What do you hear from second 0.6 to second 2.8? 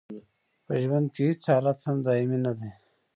په ژوند کې هیڅ حالت هم دایمي نه دی.